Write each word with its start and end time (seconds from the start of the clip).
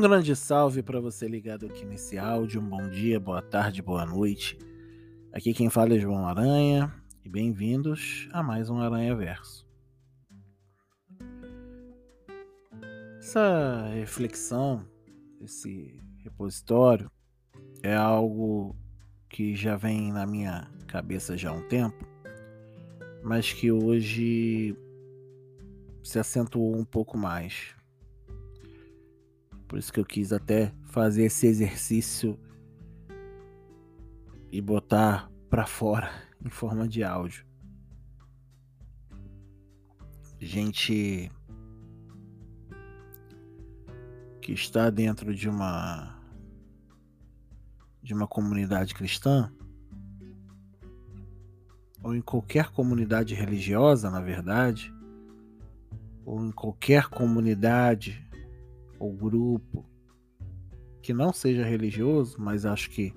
Um 0.00 0.08
grande 0.08 0.34
salve 0.34 0.82
para 0.82 0.98
você 0.98 1.28
ligado 1.28 1.66
aqui 1.66 1.84
nesse 1.84 2.16
áudio. 2.16 2.58
Um 2.58 2.66
bom 2.66 2.88
dia, 2.88 3.20
boa 3.20 3.42
tarde, 3.42 3.82
boa 3.82 4.06
noite. 4.06 4.58
Aqui 5.30 5.52
quem 5.52 5.68
fala 5.68 5.94
é 5.94 5.98
João 5.98 6.26
Aranha 6.26 6.90
e 7.22 7.28
bem-vindos 7.28 8.26
a 8.32 8.42
mais 8.42 8.70
um 8.70 8.78
Aranha 8.78 9.14
Verso. 9.14 9.68
Essa 13.18 13.90
reflexão, 13.92 14.86
esse 15.38 16.00
repositório, 16.24 17.10
é 17.82 17.94
algo 17.94 18.74
que 19.28 19.54
já 19.54 19.76
vem 19.76 20.10
na 20.10 20.26
minha 20.26 20.66
cabeça 20.86 21.36
já 21.36 21.50
há 21.50 21.52
um 21.52 21.68
tempo, 21.68 22.08
mas 23.22 23.52
que 23.52 23.70
hoje 23.70 24.74
se 26.02 26.18
acentuou 26.18 26.74
um 26.74 26.86
pouco 26.86 27.18
mais. 27.18 27.78
Por 29.70 29.78
isso 29.78 29.92
que 29.92 30.00
eu 30.00 30.04
quis 30.04 30.32
até 30.32 30.74
fazer 30.86 31.26
esse 31.26 31.46
exercício 31.46 32.36
e 34.50 34.60
botar 34.60 35.30
para 35.48 35.64
fora 35.64 36.10
em 36.44 36.50
forma 36.50 36.88
de 36.88 37.04
áudio. 37.04 37.46
Gente 40.40 41.30
que 44.42 44.52
está 44.52 44.90
dentro 44.90 45.32
de 45.32 45.48
uma 45.48 46.20
de 48.02 48.12
uma 48.12 48.26
comunidade 48.26 48.92
cristã 48.92 49.52
ou 52.02 52.12
em 52.12 52.20
qualquer 52.20 52.70
comunidade 52.70 53.36
religiosa, 53.36 54.10
na 54.10 54.20
verdade, 54.20 54.92
ou 56.24 56.44
em 56.44 56.50
qualquer 56.50 57.06
comunidade 57.06 58.28
ou 59.00 59.12
grupo 59.14 59.84
que 61.02 61.14
não 61.14 61.32
seja 61.32 61.64
religioso, 61.64 62.36
mas 62.38 62.66
acho 62.66 62.90
que 62.90 63.14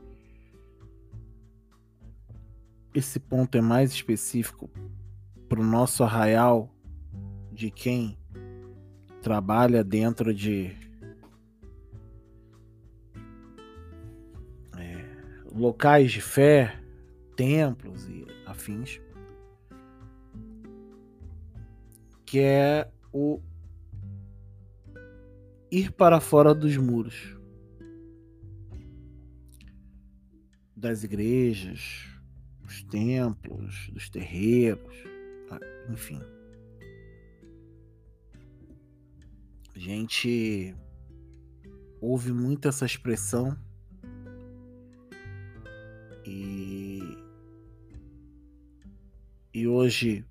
esse 2.93 3.19
ponto 3.19 3.57
é 3.57 3.61
mais 3.61 3.91
específico 3.91 4.69
para 5.49 5.59
o 5.59 5.63
nosso 5.63 6.03
arraial 6.03 6.73
de 7.51 7.69
quem 7.69 8.17
trabalha 9.21 9.83
dentro 9.83 10.33
de 10.33 10.75
é, 14.77 15.05
locais 15.51 16.11
de 16.11 16.21
fé, 16.21 16.79
templos 17.35 18.07
e 18.07 18.25
afins, 18.45 19.01
que 22.25 22.39
é 22.39 22.89
o 23.11 23.41
ir 25.73 25.91
para 25.91 26.19
fora 26.19 26.53
dos 26.53 26.77
muros 26.77 27.35
das 30.75 31.03
igrejas, 31.03 32.05
dos 32.61 32.83
templos, 32.83 33.89
dos 33.91 34.07
terreiros, 34.07 34.93
ah, 35.49 35.59
enfim. 35.89 36.21
A 39.75 39.79
gente 39.79 40.75
ouve 41.99 42.31
muito 42.31 42.67
essa 42.67 42.85
expressão 42.85 43.57
e 46.23 47.01
e 49.51 49.67
hoje 49.67 50.23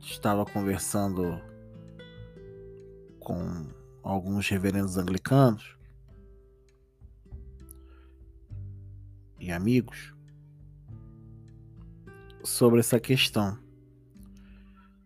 estava 0.00 0.44
conversando 0.44 1.40
com 3.28 3.66
alguns 4.02 4.48
reverendos 4.48 4.96
anglicanos 4.96 5.76
e 9.38 9.52
amigos 9.52 10.14
sobre 12.42 12.80
essa 12.80 12.98
questão 12.98 13.58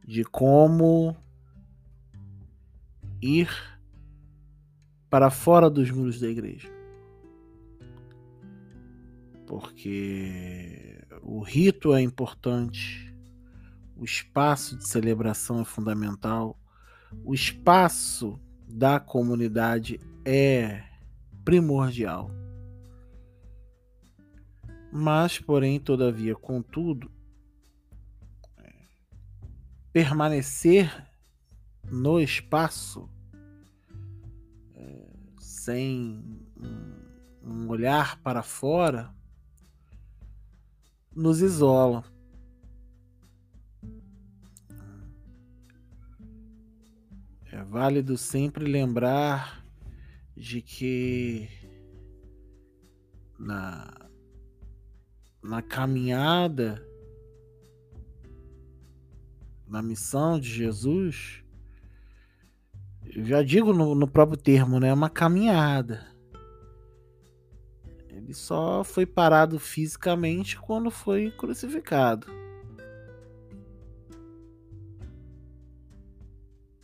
de 0.04 0.22
como 0.22 1.16
ir 3.20 3.50
para 5.10 5.28
fora 5.28 5.68
dos 5.68 5.90
muros 5.90 6.20
da 6.20 6.28
igreja. 6.28 6.70
Porque 9.48 11.04
o 11.22 11.40
rito 11.40 11.92
é 11.92 12.00
importante, 12.00 13.12
o 13.96 14.04
espaço 14.04 14.76
de 14.76 14.86
celebração 14.86 15.60
é 15.60 15.64
fundamental, 15.64 16.61
o 17.24 17.34
espaço 17.34 18.38
da 18.68 18.98
comunidade 18.98 20.00
é 20.24 20.82
primordial. 21.44 22.30
Mas, 24.92 25.38
porém, 25.38 25.80
todavia, 25.80 26.34
contudo, 26.34 27.10
permanecer 29.92 31.06
no 31.90 32.18
espaço 32.18 33.08
é, 34.74 35.06
sem 35.38 36.24
um 37.44 37.68
olhar 37.68 38.18
para 38.20 38.42
fora 38.42 39.14
nos 41.14 41.42
isola. 41.42 42.04
Válido 47.72 48.18
sempre 48.18 48.66
lembrar 48.66 49.64
de 50.36 50.60
que 50.60 51.48
na, 53.38 54.10
na 55.42 55.62
caminhada, 55.62 56.86
na 59.66 59.80
missão 59.80 60.38
de 60.38 60.50
Jesus, 60.50 61.42
já 63.06 63.42
digo 63.42 63.72
no, 63.72 63.94
no 63.94 64.06
próprio 64.06 64.36
termo, 64.36 64.78
né? 64.78 64.88
É 64.88 64.92
uma 64.92 65.08
caminhada. 65.08 66.06
Ele 68.10 68.34
só 68.34 68.84
foi 68.84 69.06
parado 69.06 69.58
fisicamente 69.58 70.58
quando 70.58 70.90
foi 70.90 71.30
crucificado. 71.30 72.41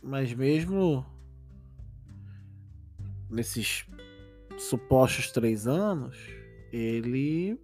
Mas 0.09 0.33
mesmo 0.33 1.05
nesses 3.29 3.85
supostos 4.57 5.31
três 5.31 5.67
anos, 5.67 6.17
ele 6.73 7.61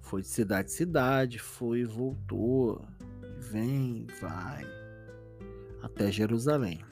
foi 0.00 0.22
de 0.22 0.28
cidade 0.28 0.70
em 0.70 0.74
cidade, 0.74 1.38
foi 1.38 1.80
e 1.80 1.84
voltou, 1.84 2.82
vem, 3.36 4.06
vai, 4.18 4.64
até 5.82 6.10
Jerusalém. 6.10 6.82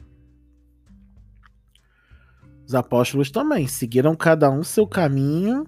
Os 2.66 2.74
apóstolos 2.74 3.30
também 3.30 3.66
seguiram 3.66 4.14
cada 4.14 4.50
um 4.50 4.62
seu 4.62 4.86
caminho, 4.86 5.66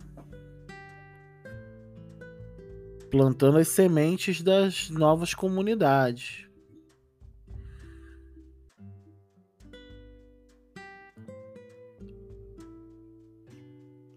plantando 3.10 3.56
as 3.56 3.68
sementes 3.68 4.42
das 4.42 4.90
novas 4.90 5.32
comunidades. 5.32 6.49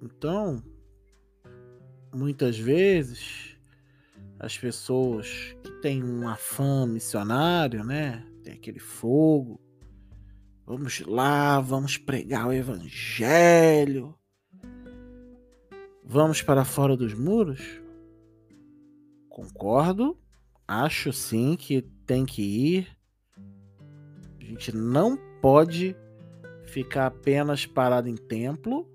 Então, 0.04 0.62
muitas 2.14 2.60
vezes 2.60 3.58
as 4.38 4.58
pessoas 4.58 5.56
que 5.64 5.72
têm 5.82 6.04
um 6.04 6.28
afã 6.28 6.86
missionário, 6.86 7.86
né? 7.86 8.28
Tem 8.44 8.54
aquele 8.56 8.80
fogo. 8.80 9.62
Vamos 10.66 11.00
lá, 11.08 11.62
vamos 11.62 11.98
pregar 11.98 12.48
o 12.48 12.52
evangelho. 12.52 14.14
Vamos 16.04 16.42
para 16.42 16.66
fora 16.66 16.98
dos 16.98 17.14
muros? 17.14 17.62
Concordo. 19.30 20.20
Acho 20.68 21.14
sim 21.14 21.56
que 21.56 21.82
tem 22.06 22.26
que 22.26 22.42
ir. 22.42 22.98
A 24.42 24.44
gente 24.44 24.76
não 24.76 25.18
pode 25.42 25.96
ficar 26.66 27.06
apenas 27.06 27.66
parado 27.66 28.10
em 28.10 28.18
templo 28.18 28.93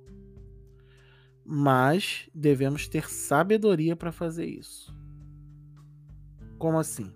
mas 1.50 2.28
devemos 2.34 2.86
ter 2.86 3.08
sabedoria 3.08 3.96
para 3.96 4.12
fazer 4.12 4.44
isso. 4.44 4.94
Como 6.58 6.78
assim? 6.78 7.10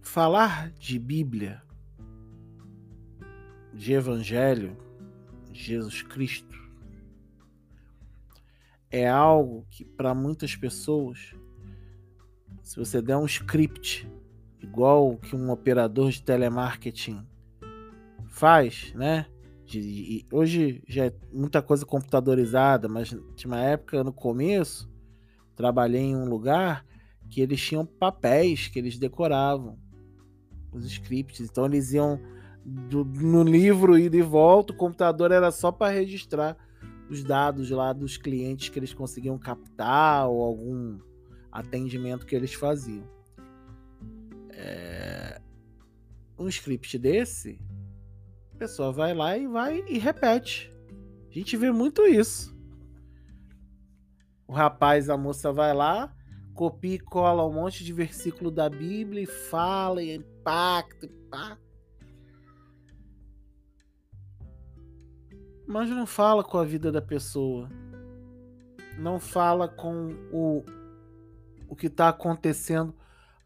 Falar 0.00 0.70
de 0.70 0.96
Bíblia, 0.96 1.60
de 3.74 3.94
Evangelho, 3.94 4.76
de 5.50 5.60
Jesus 5.60 6.02
Cristo, 6.02 6.56
é 8.92 9.08
algo 9.08 9.66
que 9.68 9.84
para 9.84 10.14
muitas 10.14 10.54
pessoas, 10.54 11.34
se 12.62 12.76
você 12.76 13.02
der 13.02 13.16
um 13.16 13.26
script 13.26 14.08
igual 14.60 15.16
que 15.16 15.34
um 15.34 15.50
operador 15.50 16.12
de 16.12 16.22
telemarketing 16.22 17.26
faz, 18.40 18.94
né? 18.94 19.26
De, 19.66 19.80
de, 19.82 20.26
hoje 20.32 20.82
já 20.88 21.06
é 21.06 21.14
muita 21.30 21.60
coisa 21.60 21.84
computadorizada, 21.84 22.88
mas 22.88 23.10
tinha 23.36 23.52
uma 23.52 23.60
época 23.60 24.02
no 24.02 24.14
começo, 24.14 24.90
trabalhei 25.54 26.00
em 26.00 26.16
um 26.16 26.24
lugar 26.24 26.86
que 27.28 27.42
eles 27.42 27.60
tinham 27.60 27.84
papéis 27.84 28.66
que 28.66 28.78
eles 28.78 28.98
decoravam, 28.98 29.78
os 30.72 30.86
scripts. 30.86 31.40
Então 31.40 31.66
eles 31.66 31.92
iam 31.92 32.18
do, 32.64 33.04
no 33.04 33.42
livro 33.42 33.98
ida 33.98 34.16
e 34.16 34.22
volta, 34.22 34.72
o 34.72 34.76
computador 34.76 35.30
era 35.30 35.50
só 35.50 35.70
para 35.70 35.92
registrar 35.92 36.56
os 37.10 37.22
dados 37.22 37.70
lá 37.70 37.92
dos 37.92 38.16
clientes 38.16 38.70
que 38.70 38.78
eles 38.78 38.94
conseguiam 38.94 39.38
captar 39.38 40.28
ou 40.28 40.42
algum 40.42 40.98
atendimento 41.52 42.24
que 42.24 42.34
eles 42.34 42.54
faziam. 42.54 43.06
É... 44.50 45.40
Um 46.38 46.48
script 46.48 46.98
desse, 46.98 47.60
pessoa 48.60 48.92
vai 48.92 49.14
lá 49.14 49.38
e 49.38 49.46
vai 49.46 49.82
e 49.88 49.96
repete. 49.96 50.70
A 51.30 51.32
gente 51.32 51.56
vê 51.56 51.72
muito 51.72 52.06
isso. 52.06 52.54
O 54.46 54.52
rapaz, 54.52 55.08
a 55.08 55.16
moça 55.16 55.50
vai 55.50 55.72
lá, 55.72 56.14
copia 56.52 56.96
e 56.96 56.98
cola 56.98 57.46
um 57.46 57.54
monte 57.54 57.82
de 57.82 57.90
versículo 57.90 58.50
da 58.50 58.68
Bíblia 58.68 59.22
e 59.22 59.26
fala 59.26 60.02
e 60.02 60.14
impacta, 60.14 61.08
pá. 61.30 61.56
Mas 65.66 65.88
não 65.88 66.04
fala 66.04 66.44
com 66.44 66.58
a 66.58 66.64
vida 66.64 66.92
da 66.92 67.00
pessoa. 67.00 67.66
Não 68.98 69.18
fala 69.18 69.68
com 69.68 70.12
o, 70.30 70.62
o 71.66 71.74
que 71.74 71.86
está 71.86 72.10
acontecendo 72.10 72.94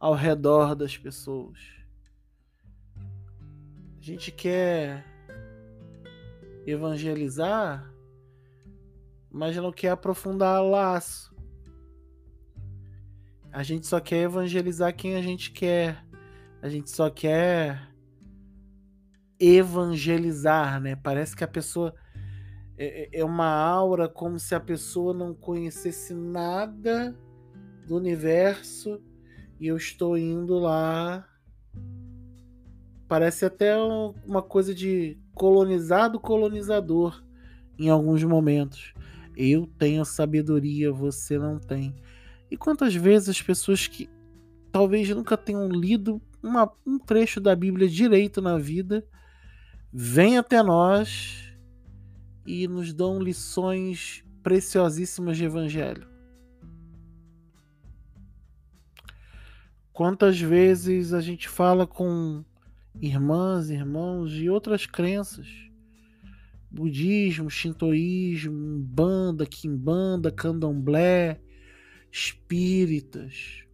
ao 0.00 0.14
redor 0.14 0.74
das 0.74 0.98
pessoas. 0.98 1.83
Gente 4.04 4.30
quer 4.30 5.02
evangelizar 6.66 7.90
mas 9.32 9.56
não 9.56 9.72
quer 9.72 9.88
aprofundar 9.88 10.62
laço. 10.62 11.34
A 13.50 13.62
gente 13.62 13.86
só 13.86 13.98
quer 13.98 14.18
evangelizar 14.18 14.94
quem 14.94 15.16
a 15.16 15.22
gente 15.22 15.50
quer. 15.52 16.04
A 16.60 16.68
gente 16.68 16.90
só 16.90 17.08
quer 17.08 17.88
evangelizar, 19.40 20.80
né? 20.82 20.94
Parece 20.94 21.34
que 21.34 21.42
a 21.42 21.48
pessoa 21.48 21.94
é, 22.76 23.04
é, 23.04 23.20
é 23.20 23.24
uma 23.24 23.48
aura 23.48 24.06
como 24.06 24.38
se 24.38 24.54
a 24.54 24.60
pessoa 24.60 25.14
não 25.14 25.34
conhecesse 25.34 26.12
nada 26.12 27.18
do 27.88 27.96
universo 27.96 29.02
e 29.58 29.66
eu 29.66 29.78
estou 29.78 30.18
indo 30.18 30.58
lá. 30.58 31.26
Parece 33.08 33.44
até 33.44 33.76
uma 34.26 34.42
coisa 34.42 34.74
de 34.74 35.18
colonizado 35.34 36.18
colonizador 36.18 37.22
em 37.78 37.88
alguns 37.88 38.22
momentos. 38.24 38.94
Eu 39.36 39.66
tenho 39.78 40.04
sabedoria, 40.04 40.92
você 40.92 41.38
não 41.38 41.58
tem. 41.58 41.94
E 42.50 42.56
quantas 42.56 42.94
vezes 42.94 43.28
as 43.28 43.42
pessoas 43.42 43.86
que 43.86 44.08
talvez 44.70 45.08
nunca 45.10 45.36
tenham 45.36 45.68
lido 45.68 46.20
uma, 46.42 46.70
um 46.86 46.98
trecho 46.98 47.40
da 47.40 47.54
Bíblia 47.54 47.88
direito 47.88 48.40
na 48.40 48.58
vida 48.58 49.06
vêm 49.92 50.38
até 50.38 50.62
nós 50.62 51.52
e 52.46 52.68
nos 52.68 52.92
dão 52.92 53.18
lições 53.20 54.24
preciosíssimas 54.42 55.36
de 55.36 55.44
Evangelho. 55.44 56.06
Quantas 59.92 60.40
vezes 60.40 61.12
a 61.12 61.20
gente 61.20 61.48
fala 61.48 61.86
com 61.86 62.44
irmãs, 63.00 63.70
irmãos 63.70 64.30
de 64.30 64.48
outras 64.48 64.86
crenças. 64.86 65.48
Budismo, 66.70 67.48
shintoísmo, 67.48 68.78
banda, 68.80 69.46
quimbanda, 69.46 70.30
candomblé, 70.30 71.40
espíritas, 72.10 73.64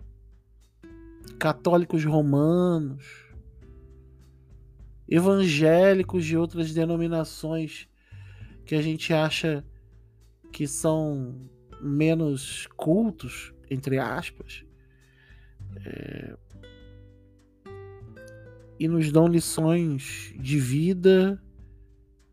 católicos 1.39 2.05
romanos, 2.05 3.05
evangélicos 5.09 6.25
de 6.25 6.37
outras 6.37 6.75
denominações 6.75 7.89
que 8.67 8.75
a 8.75 8.83
gente 8.83 9.13
acha 9.13 9.65
que 10.53 10.67
são 10.67 11.49
menos 11.81 12.69
cultos, 12.77 13.53
entre 13.71 13.99
aspas, 13.99 14.65
é, 15.85 16.37
e 18.81 18.89
nos 18.89 19.13
dão 19.13 19.27
lições 19.27 20.33
de 20.41 20.59
vida 20.59 21.39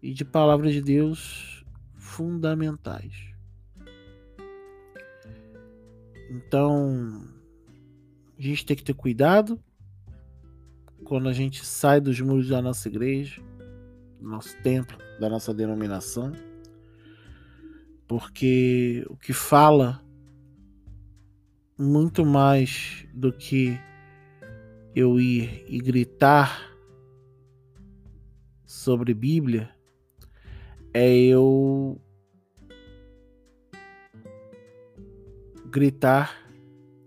e 0.02 0.14
de 0.14 0.24
palavras 0.24 0.74
de 0.74 0.82
Deus 0.82 1.66
fundamentais. 1.94 3.34
Então, 6.30 7.22
a 8.40 8.42
gente 8.42 8.66
tem 8.66 8.78
que 8.78 8.84
ter 8.84 8.94
cuidado 8.94 9.60
quando 11.04 11.28
a 11.28 11.34
gente 11.34 11.66
sai 11.66 12.00
dos 12.00 12.22
muros 12.22 12.48
da 12.48 12.62
nossa 12.62 12.88
igreja, 12.88 13.42
do 14.18 14.30
nosso 14.30 14.56
templo, 14.62 14.98
da 15.20 15.28
nossa 15.28 15.54
denominação, 15.54 16.32
porque 18.08 19.06
o 19.10 19.18
que 19.18 19.34
fala 19.34 20.02
muito 21.78 22.26
mais 22.26 23.06
do 23.14 23.34
que 23.34 23.78
eu 24.96 25.20
ir 25.20 25.66
e 25.68 25.78
gritar 25.80 26.72
sobre 28.66 29.14
Bíblia 29.14 29.70
é 30.94 31.16
eu 31.16 32.02
gritar, 35.66 36.36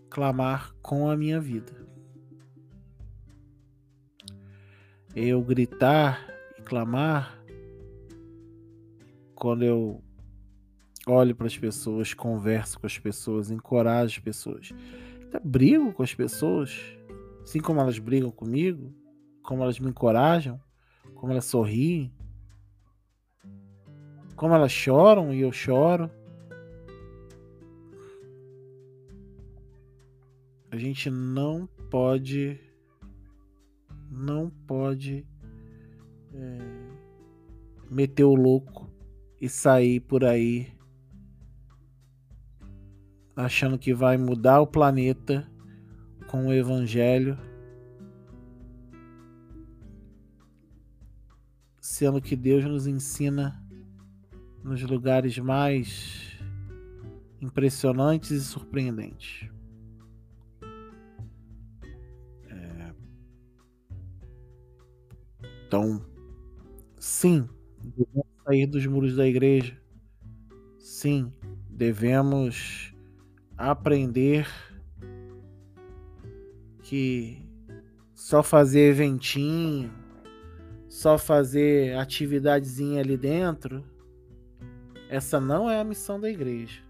clamar 0.09 0.73
com 0.81 1.09
a 1.09 1.17
minha 1.17 1.41
vida. 1.41 1.73
Eu 5.15 5.43
gritar 5.43 6.25
e 6.57 6.63
clamar 6.63 7.43
quando 9.35 9.65
eu 9.65 10.05
olho 11.07 11.35
para 11.35 11.47
as 11.47 11.59
pessoas, 11.59 12.15
converso 12.15 12.79
com 12.79 12.87
as 12.87 12.99
pessoas, 12.99 13.51
encorajo 13.51 14.19
as 14.19 14.19
pessoas. 14.19 14.73
Até 15.27 15.41
brigo 15.41 15.93
com 15.93 16.03
as 16.03 16.15
pessoas, 16.15 16.79
assim 17.43 17.61
como 17.61 17.81
elas 17.81 17.99
brigam 17.99 18.31
comigo, 18.31 18.95
como 19.43 19.63
elas 19.63 19.79
me 19.79 19.91
encorajam, 19.91 20.61
como 21.15 21.33
elas 21.33 21.45
sorriem, 21.45 22.13
como 24.37 24.55
elas 24.55 24.73
choram 24.73 25.35
e 25.35 25.41
eu 25.41 25.53
choro. 25.53 26.11
A 30.71 30.77
gente 30.77 31.11
não 31.11 31.69
pode, 31.91 32.61
não 34.09 34.49
pode 34.67 35.27
é, 36.33 36.59
meter 37.91 38.25
o 38.25 38.35
louco 38.35 38.89
e 39.41 39.49
sair 39.49 40.01
por 40.01 40.25
aí 40.25 40.73
achando 43.35 43.79
que 43.79 43.93
vai 43.93 44.17
mudar 44.17 44.61
o 44.61 44.67
planeta 44.67 45.50
com 46.31 46.47
o 46.47 46.53
evangelho, 46.53 47.37
sendo 51.81 52.23
que 52.23 52.37
Deus 52.37 52.65
nos 52.65 52.87
ensina 52.87 53.61
nos 54.63 54.81
lugares 54.83 55.37
mais 55.39 56.39
impressionantes 57.41 58.31
e 58.31 58.41
surpreendentes. 58.45 59.51
É... 62.49 62.95
Então, 65.67 66.01
sim, 66.97 67.49
devemos 67.83 68.29
sair 68.45 68.67
dos 68.69 68.87
muros 68.87 69.17
da 69.17 69.27
igreja. 69.27 69.77
Sim, 70.79 71.33
devemos 71.69 72.95
aprender 73.59 74.47
que 76.91 77.41
só 78.13 78.43
fazer 78.43 78.91
eventinho, 78.91 79.93
só 80.89 81.17
fazer 81.17 81.97
atividadezinha 81.97 83.01
ali 83.01 83.17
dentro 83.17 83.85
essa 85.11 85.41
não 85.41 85.69
é 85.69 85.81
a 85.81 85.85
missão 85.85 86.21
da 86.21 86.31
igreja. 86.31 86.81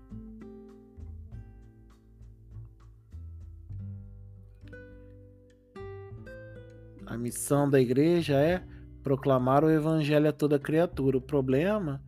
A 7.07 7.17
missão 7.17 7.69
da 7.69 7.81
igreja 7.81 8.35
é 8.39 8.63
proclamar 9.03 9.65
o 9.65 9.71
evangelho 9.71 10.29
a 10.29 10.33
toda 10.33 10.59
criatura. 10.59 11.17
O 11.17 11.23
problema 11.23 12.03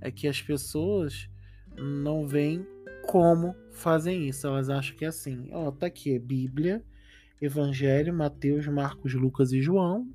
é 0.00 0.10
que 0.10 0.26
as 0.26 0.40
pessoas 0.40 1.28
não 1.76 2.26
veem 2.26 2.66
como 3.06 3.54
fazem 3.70 4.26
isso. 4.26 4.46
Elas 4.46 4.70
acham 4.70 4.96
que 4.96 5.04
é 5.04 5.08
assim, 5.08 5.50
ó, 5.52 5.70
tá 5.70 5.86
aqui, 5.86 6.18
Bíblia, 6.18 6.82
Evangelho, 7.40 8.12
Mateus, 8.12 8.66
Marcos, 8.66 9.14
Lucas 9.14 9.52
e 9.52 9.60
João. 9.60 10.08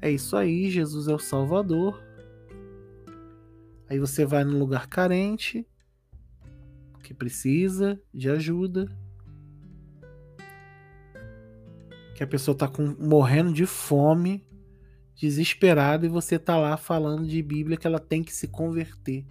É 0.00 0.10
isso 0.10 0.36
aí, 0.36 0.70
Jesus 0.70 1.08
é 1.08 1.14
o 1.14 1.18
Salvador. 1.18 2.02
Aí 3.88 3.98
você 3.98 4.24
vai 4.24 4.44
num 4.44 4.58
lugar 4.58 4.86
carente, 4.86 5.66
que 7.02 7.12
precisa 7.12 8.00
de 8.14 8.30
ajuda, 8.30 8.86
que 12.14 12.22
a 12.22 12.26
pessoa 12.26 12.56
tá 12.56 12.68
com, 12.68 12.94
morrendo 12.98 13.52
de 13.52 13.66
fome, 13.66 14.46
desesperada, 15.16 16.06
e 16.06 16.08
você 16.08 16.38
tá 16.38 16.56
lá 16.56 16.76
falando 16.76 17.26
de 17.26 17.42
Bíblia 17.42 17.76
que 17.76 17.86
ela 17.86 17.98
tem 17.98 18.22
que 18.22 18.32
se 18.32 18.46
converter. 18.46 19.26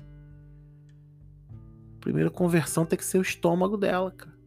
A 1.95 1.99
primeira 1.99 2.29
conversão 2.29 2.85
tem 2.85 2.97
que 2.97 3.05
ser 3.05 3.19
o 3.19 3.21
estômago 3.21 3.77
dela, 3.77 4.11
cara. 4.11 4.38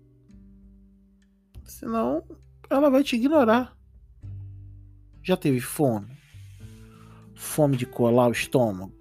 Senão, 1.64 2.24
ela 2.68 2.90
vai 2.90 3.02
te 3.02 3.16
ignorar. 3.16 3.76
Já 5.22 5.36
teve 5.36 5.60
fome? 5.60 6.16
Fome 7.34 7.76
de 7.76 7.86
colar 7.86 8.28
o 8.28 8.32
estômago? 8.32 8.94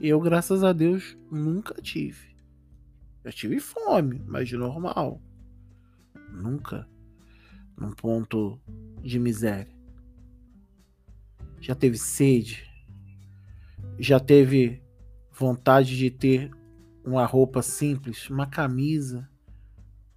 Eu, 0.00 0.20
graças 0.20 0.62
a 0.62 0.72
Deus, 0.72 1.16
nunca 1.30 1.74
tive. 1.82 2.36
Já 3.24 3.32
tive 3.32 3.60
fome, 3.60 4.22
mas 4.26 4.48
de 4.48 4.56
normal. 4.56 5.20
Nunca 6.32 6.88
num 7.78 7.92
ponto 7.92 8.60
de 9.02 9.18
miséria. 9.18 9.72
Já 11.60 11.74
teve 11.74 11.96
sede? 11.96 12.68
Já 13.98 14.20
teve 14.20 14.82
vontade 15.32 15.96
de 15.96 16.10
ter 16.10 16.50
uma 17.04 17.24
roupa 17.24 17.62
simples, 17.62 18.28
uma 18.28 18.46
camisa, 18.46 19.28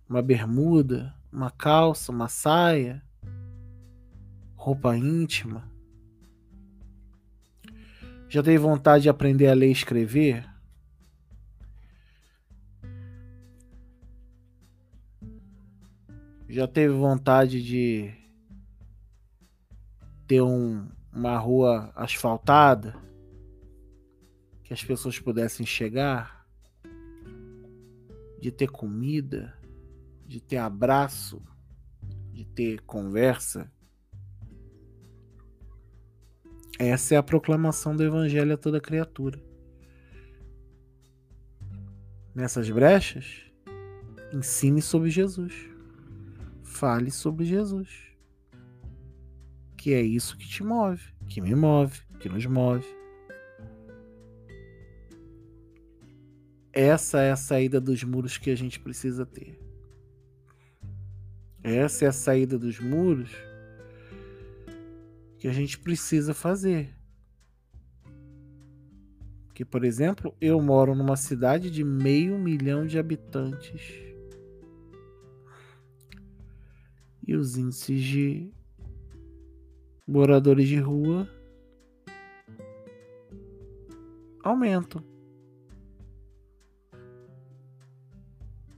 uma 0.10 0.22
bermuda, 0.22 1.16
uma 1.32 1.50
calça, 1.50 2.12
uma 2.12 2.28
saia, 2.28 3.02
roupa 4.56 4.96
íntima? 4.98 5.70
Já 8.28 8.42
teve 8.44 8.58
vontade 8.58 9.04
de 9.04 9.10
aprender 9.10 9.48
a 9.48 9.54
ler 9.54 9.70
e 9.70 9.72
escrever? 9.72 10.50
Já 16.48 16.68
teve 16.68 16.94
vontade 16.94 17.64
de 17.64 18.14
ter 20.28 20.42
um, 20.42 20.88
uma 21.14 21.38
rua 21.38 21.92
asfaltada 21.96 22.96
que 24.64 24.74
as 24.74 24.84
pessoas 24.84 25.20
pudessem 25.20 25.66
chegar, 25.66 26.46
de 28.40 28.50
ter 28.50 28.70
comida, 28.70 29.54
de 30.32 30.40
ter 30.40 30.56
abraço, 30.56 31.42
de 32.32 32.46
ter 32.46 32.80
conversa. 32.84 33.70
Essa 36.80 37.16
é 37.16 37.18
a 37.18 37.24
proclamação 37.24 37.94
do 37.94 38.02
Evangelho 38.02 38.54
a 38.54 38.58
toda 38.58 38.80
criatura. 38.80 39.44
Nessas 42.34 42.70
brechas, 42.70 43.52
ensine 44.34 44.82
sobre 44.82 45.10
Jesus 45.10 45.70
fale 46.64 47.12
sobre 47.12 47.44
Jesus. 47.44 47.90
Que 49.78 49.94
é 49.94 50.02
isso 50.02 50.38
que 50.38 50.48
te 50.48 50.64
move, 50.64 51.04
que 51.28 51.42
me 51.42 51.54
move, 51.54 52.00
que 52.22 52.30
nos 52.30 52.46
move. 52.46 52.88
Essa 56.72 57.20
é 57.20 57.32
a 57.32 57.36
saída 57.36 57.82
dos 57.82 58.02
muros 58.06 58.38
que 58.38 58.50
a 58.50 58.56
gente 58.56 58.80
precisa 58.80 59.26
ter. 59.26 59.61
Essa 61.64 62.06
é 62.06 62.08
a 62.08 62.12
saída 62.12 62.58
dos 62.58 62.80
muros 62.80 63.32
que 65.38 65.48
a 65.48 65.54
gente 65.54 65.78
precisa 65.78 66.34
fazer. 66.34 66.96
Que, 69.54 69.64
por 69.64 69.84
exemplo, 69.84 70.36
eu 70.42 70.62
moro 70.62 70.96
numa 70.96 71.16
cidade 71.16 71.70
de 71.70 71.84
meio 71.84 72.38
milhão 72.38 72.86
de 72.86 72.98
habitantes 72.98 74.12
e 77.28 77.36
os 77.36 77.58
índices 77.58 78.02
de 78.04 78.52
moradores 80.08 80.68
de 80.68 80.80
rua 80.80 81.30
aumentam. 84.44 85.04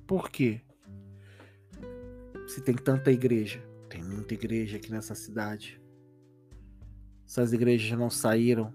Por 0.05 0.29
quê? 0.29 0.61
Se 2.53 2.61
tem 2.61 2.75
tanta 2.75 3.11
igreja, 3.11 3.59
tem 3.89 4.03
muita 4.03 4.35
igreja 4.35 4.77
aqui 4.77 4.91
nessa 4.91 5.15
cidade. 5.15 5.81
Essas 7.25 7.51
igrejas 7.51 7.97
não 7.97 8.11
saíram 8.11 8.71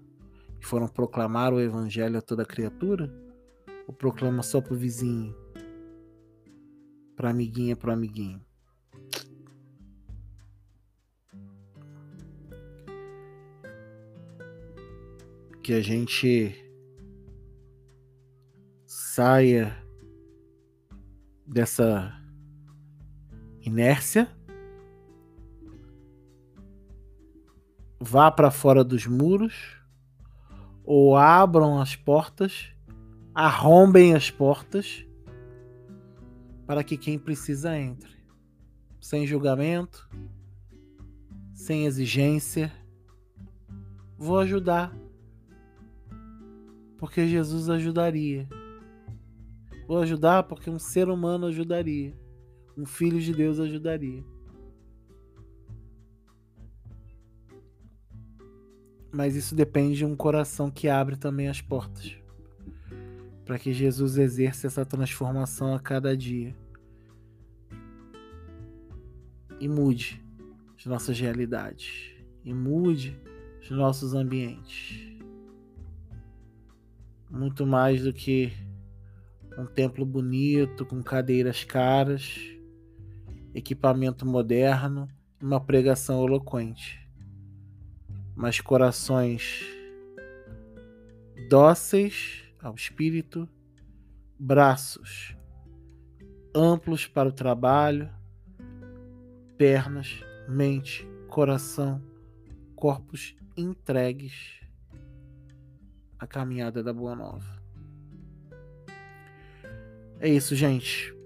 e 0.59 0.65
foram 0.65 0.85
proclamar 0.85 1.53
o 1.53 1.61
evangelho 1.61 2.17
a 2.17 2.21
toda 2.21 2.45
criatura? 2.45 3.09
Ou 3.87 3.93
proclama 3.93 4.43
só 4.43 4.59
pro 4.59 4.75
vizinho? 4.75 5.33
Pra 7.15 7.29
amiguinha, 7.29 7.73
pro 7.73 7.93
amiguinho? 7.93 8.45
que 15.63 15.71
a 15.71 15.81
gente 15.81 16.53
saia 18.85 19.81
dessa 21.47 22.18
inércia, 23.69 24.27
vá 27.99 28.31
para 28.31 28.49
fora 28.49 28.83
dos 28.83 29.05
muros, 29.05 29.77
ou 30.83 31.15
abram 31.15 31.79
as 31.79 31.95
portas, 31.95 32.73
arrombem 33.33 34.15
as 34.15 34.31
portas, 34.31 35.05
para 36.65 36.83
que 36.83 36.97
quem 36.97 37.17
precisa 37.17 37.77
entre, 37.77 38.11
sem 38.99 39.25
julgamento, 39.25 40.09
sem 41.53 41.85
exigência. 41.85 42.71
Vou 44.17 44.39
ajudar. 44.39 44.95
Porque 46.97 47.27
Jesus 47.27 47.69
ajudaria. 47.69 48.47
Vou 49.87 49.99
ajudar 50.01 50.43
porque 50.43 50.69
um 50.69 50.77
ser 50.77 51.09
humano 51.09 51.47
ajudaria. 51.47 52.13
Um 52.79 52.85
filho 52.85 53.19
de 53.19 53.33
Deus 53.33 53.59
ajudaria. 53.59 54.23
Mas 59.11 59.35
isso 59.35 59.53
depende 59.53 59.97
de 59.97 60.05
um 60.05 60.15
coração 60.15 60.71
que 60.71 60.87
abre 60.87 61.17
também 61.17 61.49
as 61.49 61.59
portas. 61.59 62.17
Para 63.43 63.59
que 63.59 63.73
Jesus 63.73 64.17
exerça 64.17 64.67
essa 64.67 64.85
transformação 64.85 65.73
a 65.73 65.79
cada 65.79 66.15
dia. 66.15 66.55
E 69.59 69.67
mude 69.67 70.23
as 70.77 70.85
nossas 70.85 71.19
realidades. 71.19 72.13
E 72.45 72.53
mude 72.53 73.19
os 73.61 73.69
nossos 73.71 74.13
ambientes 74.13 75.09
muito 77.29 77.65
mais 77.65 78.03
do 78.03 78.11
que 78.11 78.51
um 79.57 79.65
templo 79.65 80.05
bonito, 80.05 80.85
com 80.85 81.03
cadeiras 81.03 81.63
caras, 81.63 82.58
equipamento 83.59 84.25
moderno 84.25 85.07
uma 85.41 85.59
pregação 85.59 86.25
eloquente. 86.25 87.07
Mas 88.35 88.59
corações 88.59 89.65
dóceis 91.49 92.43
ao 92.61 92.75
espírito, 92.75 93.47
braços 94.37 95.35
amplos 96.55 97.05
para 97.05 97.29
o 97.29 97.31
trabalho, 97.31 98.09
pernas, 99.57 100.21
mente, 100.47 101.07
coração, 101.29 102.01
corpos 102.75 103.35
entregues 103.55 104.61
a 106.17 106.25
caminhada 106.25 106.81
da 106.81 106.93
Boa 106.93 107.15
Nova. 107.15 107.59
É 110.19 110.27
isso, 110.27 110.55
gente. 110.55 111.18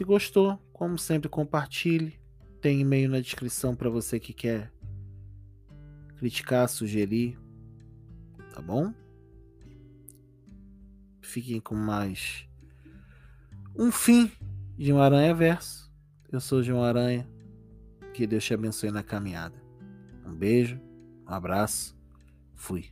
Se 0.00 0.04
gostou, 0.04 0.58
como 0.72 0.96
sempre, 0.96 1.28
compartilhe. 1.28 2.18
Tem 2.58 2.80
e-mail 2.80 3.10
na 3.10 3.20
descrição 3.20 3.76
para 3.76 3.90
você 3.90 4.18
que 4.18 4.32
quer 4.32 4.72
criticar, 6.16 6.66
sugerir. 6.70 7.38
Tá 8.54 8.62
bom? 8.62 8.94
Fiquem 11.20 11.60
com 11.60 11.74
mais 11.74 12.48
um 13.76 13.92
fim 13.92 14.32
de 14.78 14.90
um 14.90 14.98
Aranha 14.98 15.34
Verso. 15.34 15.92
Eu 16.32 16.40
sou 16.40 16.62
João 16.62 16.82
Aranha. 16.82 17.28
Que 18.14 18.26
Deus 18.26 18.42
te 18.42 18.54
abençoe 18.54 18.90
na 18.90 19.02
caminhada. 19.02 19.62
Um 20.24 20.34
beijo, 20.34 20.80
um 21.28 21.34
abraço. 21.34 21.94
Fui. 22.54 22.90